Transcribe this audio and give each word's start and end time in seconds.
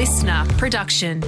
listener 0.00 0.46
production. 0.56 1.20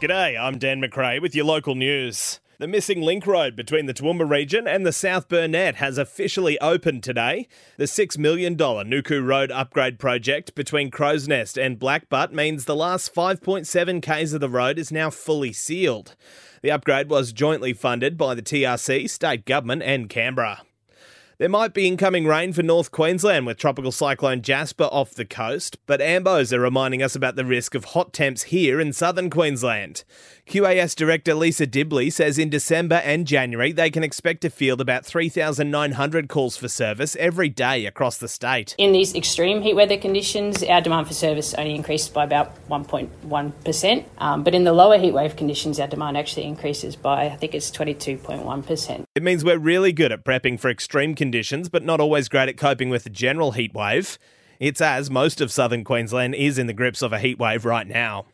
G'day, 0.00 0.40
I'm 0.40 0.56
Dan 0.56 0.80
McRae 0.80 1.20
with 1.20 1.34
your 1.34 1.44
local 1.44 1.74
news. 1.74 2.40
The 2.56 2.66
missing 2.66 3.02
link 3.02 3.26
road 3.26 3.54
between 3.54 3.84
the 3.84 3.92
Toowoomba 3.92 4.26
region 4.26 4.66
and 4.66 4.86
the 4.86 4.90
South 4.92 5.28
Burnett 5.28 5.74
has 5.74 5.98
officially 5.98 6.58
opened 6.60 7.02
today. 7.02 7.46
The 7.76 7.84
$6 7.84 8.16
million 8.16 8.56
Nukku 8.56 9.22
Road 9.22 9.52
upgrade 9.52 9.98
project 9.98 10.54
between 10.54 10.90
Crow's 10.90 11.28
Nest 11.28 11.58
and 11.58 11.78
Blackbutt 11.78 12.32
means 12.32 12.64
the 12.64 12.74
last 12.74 13.14
5.7 13.14 14.00
k's 14.00 14.32
of 14.32 14.40
the 14.40 14.48
road 14.48 14.78
is 14.78 14.90
now 14.90 15.10
fully 15.10 15.52
sealed. 15.52 16.16
The 16.62 16.70
upgrade 16.70 17.10
was 17.10 17.34
jointly 17.34 17.74
funded 17.74 18.16
by 18.16 18.34
the 18.34 18.40
TRC, 18.40 19.10
state 19.10 19.44
government, 19.44 19.82
and 19.82 20.08
Canberra. 20.08 20.62
There 21.42 21.48
might 21.48 21.74
be 21.74 21.88
incoming 21.88 22.24
rain 22.24 22.52
for 22.52 22.62
North 22.62 22.92
Queensland 22.92 23.46
with 23.46 23.58
Tropical 23.58 23.90
Cyclone 23.90 24.42
Jasper 24.42 24.84
off 24.84 25.12
the 25.12 25.24
coast, 25.24 25.76
but 25.86 25.98
AMBOs 25.98 26.52
are 26.52 26.60
reminding 26.60 27.02
us 27.02 27.16
about 27.16 27.34
the 27.34 27.44
risk 27.44 27.74
of 27.74 27.86
hot 27.86 28.12
temps 28.12 28.44
here 28.44 28.80
in 28.80 28.92
southern 28.92 29.28
Queensland. 29.28 30.04
QAS 30.46 30.94
Director 30.94 31.34
Lisa 31.34 31.66
Dibley 31.66 32.10
says 32.10 32.38
in 32.38 32.48
December 32.48 33.02
and 33.04 33.26
January 33.26 33.72
they 33.72 33.90
can 33.90 34.04
expect 34.04 34.42
to 34.42 34.50
field 34.50 34.80
about 34.80 35.04
3,900 35.04 36.28
calls 36.28 36.56
for 36.56 36.68
service 36.68 37.16
every 37.16 37.48
day 37.48 37.86
across 37.86 38.18
the 38.18 38.28
state. 38.28 38.76
In 38.78 38.92
these 38.92 39.12
extreme 39.12 39.62
heat 39.62 39.74
weather 39.74 39.96
conditions, 39.96 40.62
our 40.62 40.80
demand 40.80 41.08
for 41.08 41.14
service 41.14 41.54
only 41.54 41.74
increased 41.74 42.14
by 42.14 42.22
about 42.22 42.54
1.1%, 42.68 44.04
um, 44.18 44.44
but 44.44 44.54
in 44.54 44.62
the 44.62 44.72
lower 44.72 44.96
heatwave 44.96 45.36
conditions, 45.36 45.80
our 45.80 45.88
demand 45.88 46.16
actually 46.16 46.44
increases 46.44 46.94
by, 46.94 47.26
I 47.26 47.34
think 47.34 47.52
it's 47.52 47.72
22.1%. 47.72 49.04
It 49.14 49.22
means 49.22 49.44
we're 49.44 49.58
really 49.58 49.92
good 49.92 50.10
at 50.10 50.24
prepping 50.24 50.58
for 50.58 50.70
extreme 50.70 51.14
conditions, 51.14 51.68
but 51.68 51.84
not 51.84 52.00
always 52.00 52.30
great 52.30 52.48
at 52.48 52.56
coping 52.56 52.88
with 52.88 53.04
a 53.04 53.10
general 53.10 53.52
heatwave. 53.52 54.16
It's 54.58 54.80
as 54.80 55.10
most 55.10 55.42
of 55.42 55.52
southern 55.52 55.84
Queensland 55.84 56.34
is 56.34 56.56
in 56.56 56.66
the 56.66 56.72
grips 56.72 57.02
of 57.02 57.12
a 57.12 57.18
heatwave 57.18 57.66
right 57.66 57.86
now. 57.86 58.24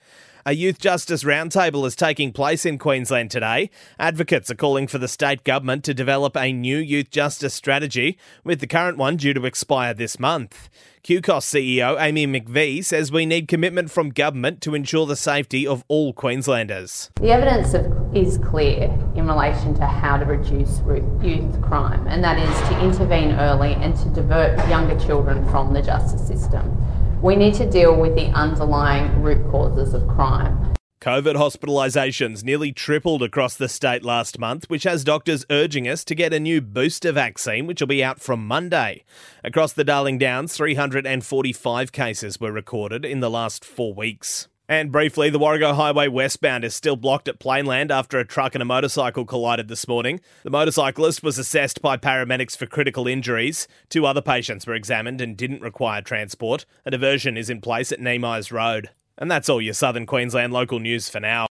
A 0.49 0.53
youth 0.53 0.79
justice 0.79 1.25
roundtable 1.25 1.87
is 1.87 1.95
taking 1.95 2.33
place 2.33 2.65
in 2.65 2.79
Queensland 2.79 3.31
today. 3.31 3.69
Advocates 3.99 4.51
are 4.51 4.55
calling 4.55 4.87
for 4.87 4.97
the 4.97 5.07
state 5.07 5.45
government 5.45 5.85
to 5.85 5.93
develop 5.93 6.39
a 6.39 6.55
new 6.55 6.79
youth 6.79 7.11
justice 7.11 7.53
strategy, 7.53 8.17
with 8.45 8.61
the 8.61 8.67
current 8.67 8.97
one 8.97 9.19
due 9.19 9.35
to 9.35 9.45
expire 9.45 9.93
this 9.93 10.19
month. 10.19 10.71
QCOSS 11.05 11.77
CEO 11.77 12.01
Aimee 12.01 12.27
McVeigh 12.27 12.83
says 12.83 13.13
we 13.13 13.27
need 13.27 13.47
commitment 13.47 13.91
from 13.91 14.09
government 14.09 14.63
to 14.63 14.75
ensure 14.75 15.05
the 15.05 15.17
safety 15.17 15.67
of 15.67 15.85
all 15.87 16.15
Queenslanders. 16.15 17.11
The 17.21 17.31
evidence 17.31 17.75
is 18.17 18.39
clear 18.39 18.85
in 19.17 19.27
relation 19.27 19.75
to 19.75 19.85
how 19.85 20.17
to 20.17 20.25
reduce 20.25 20.79
youth 21.23 21.61
crime, 21.61 22.07
and 22.07 22.25
that 22.25 22.39
is 22.39 22.69
to 22.71 22.83
intervene 22.83 23.33
early 23.33 23.75
and 23.75 23.95
to 23.97 24.09
divert 24.09 24.57
younger 24.71 24.99
children 24.99 25.47
from 25.51 25.75
the 25.75 25.83
justice 25.83 26.27
system. 26.27 26.75
We 27.21 27.35
need 27.35 27.55
to 27.55 27.69
deal 27.69 27.97
with 27.97 28.15
the 28.15 28.27
underlying 28.27 29.21
root 29.21 29.51
causes 29.51 29.93
of 29.93 30.07
crime. 30.07 30.73
COVID 31.01 31.35
hospitalisations 31.35 32.45
nearly 32.45 32.71
tripled 32.71 33.25
across 33.25 33.57
the 33.57 33.69
state 33.69 34.05
last 34.05 34.39
month, 34.39 34.71
which 34.71 34.85
has 34.85 35.03
doctors 35.03 35.45
urging 35.51 35.89
us 35.89 36.05
to 36.05 36.15
get 36.15 36.33
a 36.33 36.39
new 36.39 36.61
booster 36.61 37.11
vaccine, 37.11 37.67
which 37.67 37.81
will 37.81 37.89
be 37.89 38.05
out 38.05 38.21
from 38.21 38.47
Monday. 38.47 39.05
Across 39.43 39.73
the 39.73 39.83
Darling 39.83 40.19
Downs, 40.19 40.57
345 40.57 41.91
cases 41.91 42.41
were 42.41 42.53
recorded 42.53 43.05
in 43.05 43.19
the 43.19 43.31
last 43.31 43.65
four 43.65 43.95
weeks. 43.95 44.47
And 44.71 44.93
briefly, 44.93 45.31
the 45.31 45.39
Warrego 45.39 45.75
Highway 45.75 46.09
westbound 46.09 46.63
is 46.63 46.75
still 46.75 46.97
blocked 46.97 47.27
at 47.27 47.41
Plainland 47.41 47.91
after 47.91 48.19
a 48.19 48.27
truck 48.27 48.55
and 48.55 48.61
a 48.61 48.67
motorcycle 48.67 49.25
collided 49.25 49.69
this 49.69 49.89
morning. 49.89 50.21
The 50.43 50.51
motorcyclist 50.51 51.23
was 51.23 51.39
assessed 51.39 51.81
by 51.81 51.97
paramedics 51.97 52.55
for 52.55 52.67
critical 52.67 53.09
injuries. 53.09 53.67
Two 53.89 54.05
other 54.05 54.21
patients 54.21 54.67
were 54.67 54.75
examined 54.75 55.23
and 55.23 55.39
didn't 55.39 55.63
require 55.63 56.03
transport. 56.03 56.67
A 56.85 56.91
diversion 56.91 57.39
is 57.39 57.49
in 57.49 57.63
place 57.63 57.93
at 57.93 57.99
Neemeyers 57.99 58.53
Road. 58.53 58.91
And 59.17 59.31
that's 59.31 59.49
all 59.49 59.63
your 59.63 59.73
southern 59.73 60.05
Queensland 60.05 60.53
local 60.53 60.81
news 60.81 61.09
for 61.09 61.19
now. 61.19 61.47